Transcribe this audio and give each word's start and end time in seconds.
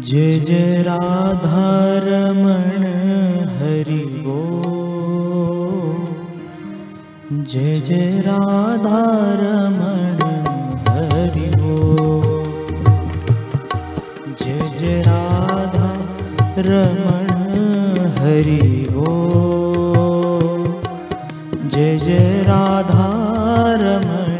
जय 0.00 0.40
जय 0.40 0.82
राधारमण 0.82 2.84
हरि 3.60 4.02
वो 4.26 4.77
जय 7.48 7.80
जय 7.80 8.18
राधारमण 8.24 10.18
हरि 10.88 11.46
जय 14.40 14.58
जय 14.78 15.00
राधा 15.06 15.88
रमण 16.66 17.30
हरि 18.18 18.58
जय 21.68 21.96
जय 21.96 22.42
राधा 22.48 23.08
रमण 23.82 24.36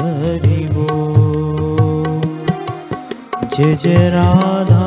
हरि 0.00 0.60
जय 3.56 3.74
जय 3.76 4.10
राधा 4.10 4.79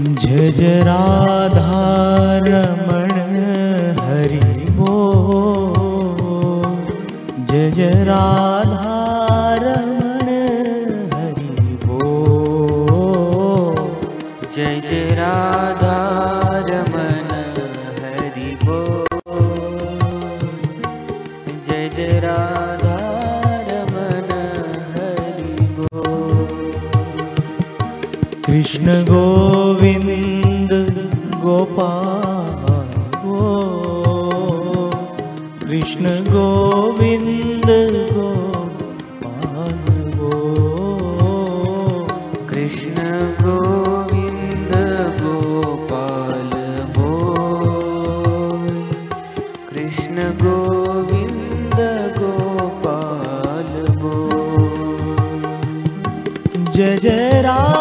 जज 0.00 0.58
राधारमण 0.86 1.10
हरि 3.98 4.00
हरिभो 4.00 4.94
जज 7.50 7.80
राधारमण 8.08 8.70
हरि 11.12 11.76
भो 11.84 12.00
हरि 14.56 14.90
राधामन 15.18 17.30
जज 21.68 21.98
राधारमण 22.24 24.32
हरि 24.94 25.52
राधामन 25.76 25.92
कृष्ण 28.46 28.86
गो 29.10 29.24
गोविंद 29.80 30.72
गोपाल 31.42 32.88
वो 33.22 33.44
कृष्ण 35.60 36.10
गोविंद 36.26 37.70
गोपाल 38.16 39.78
वो 40.18 40.32
कृष्ण 42.50 43.06
गोविन्द 43.40 44.74
गोपाल 45.22 46.52
बोल 46.98 48.68
कृष्ण 49.72 50.30
गोविन्द 50.44 51.78
गोपाल 52.20 53.72
बोल 54.02 54.98
जय 56.72 56.98
जय 56.98 57.42
राधा 57.42 57.79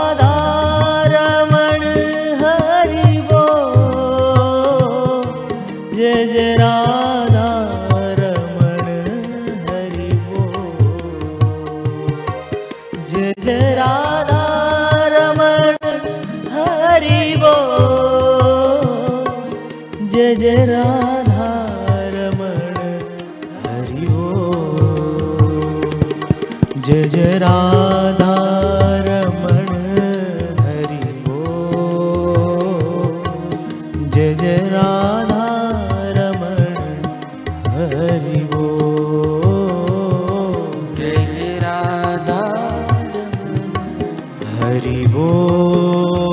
हरिवो 44.79 46.28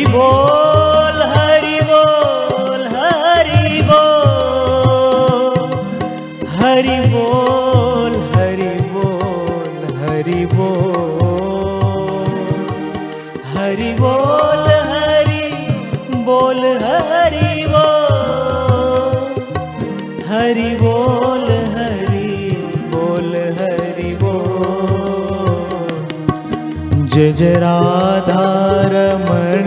जय 27.14 27.32
जय 27.32 27.54
राधा 27.60 28.44
रमण 28.92 29.66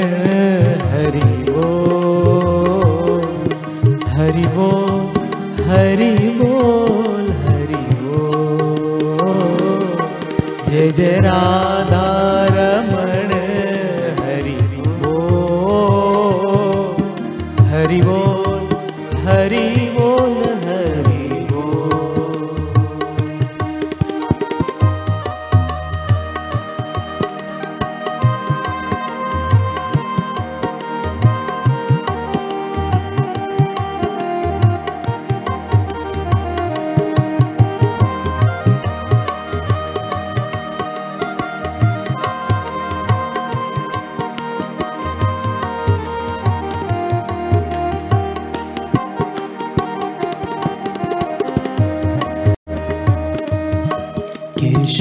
हरि 0.92 1.26
वो 1.50 1.66
हरि 4.16 4.46
वो 4.56 4.70
हरि 5.68 6.10
बोल, 6.40 7.30
हरि 7.44 7.84
वो 8.02 8.26
जय 10.70 10.92
जय 10.92 11.20
राधारमण 11.20 11.65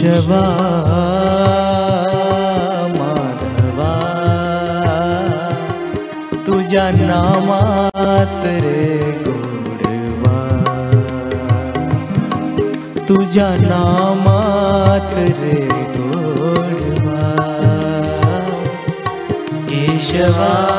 केशवा 0.05 0.43
माधवा 2.97 3.93
तुझ्या 6.47 6.91
नामात 6.91 8.47
रे 8.47 9.13
गोडवा. 9.27 10.65
तुझ्या 13.09 13.51
नामात 13.51 15.19
रे 15.19 15.69
गोडवा. 15.99 17.37
केशवा 19.69 20.71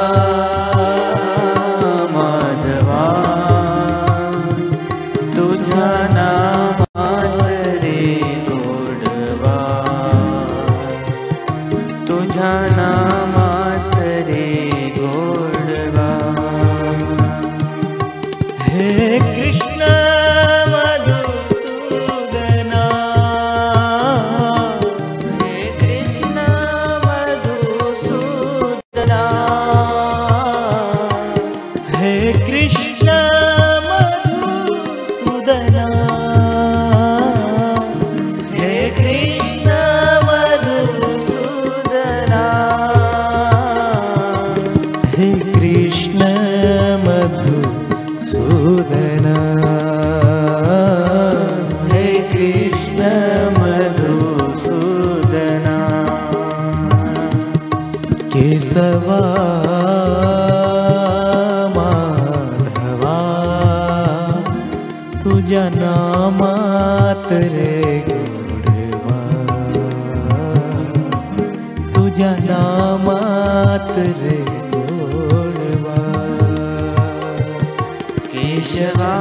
तुझ्या 65.25 65.69
नामात 65.69 67.31
रे 67.31 68.04
गोडवा 68.07 69.22
तुझ्या 71.95 72.31
नामात 72.42 73.92
रे 73.98 74.38
गोडवा 74.74 75.95
केशवा, 78.33 79.13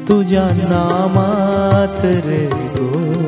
तुझा 0.08 0.50
नाम 0.52 1.14
रे 2.26 2.44
गो। 2.54 3.25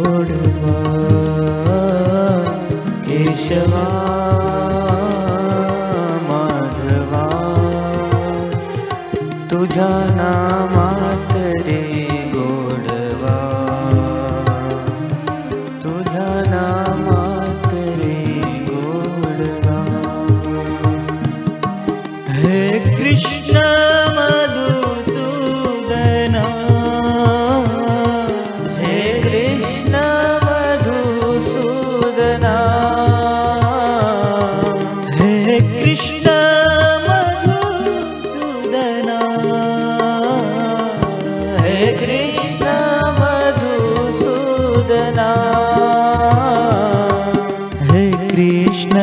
हे 47.83 48.11
कृष्ण 48.11 48.97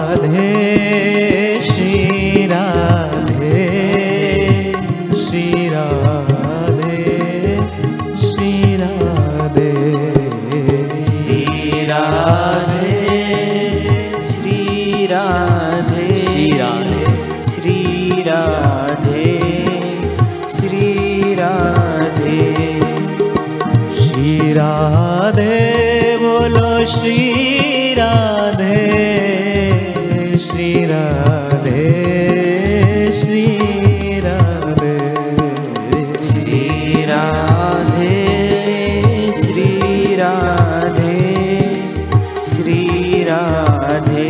राधे 43.35 44.29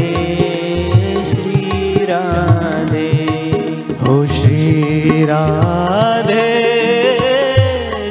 श्री 1.24 2.04
राधे। 2.04 3.10
हो 4.02 4.26
श्री 4.26 5.24
राधे 5.24 6.46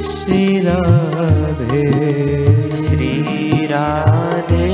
श्री 0.10 0.60
राधे। 0.60 1.86
श्री 2.74 3.66
राधे 3.66 4.70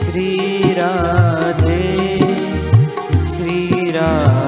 श्री 0.00 0.28
राधे 0.72 1.82
श्री 3.34 3.90
राधे। 3.90 4.47